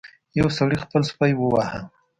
یو 0.39 0.47
سړي 0.57 0.77
خپل 0.83 1.01
سپی 1.09 1.31
وواهه. 1.35 1.81